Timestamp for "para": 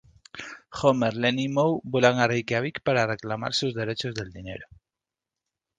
2.81-3.05